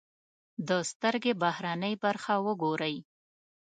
د 0.67 0.69
سترکې 0.89 1.33
بهرنۍ 1.43 1.93
برخه 2.03 2.33
و 2.45 2.47
ګورئ. 2.61 2.95